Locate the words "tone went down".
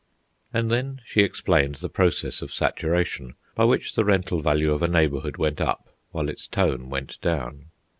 6.47-7.67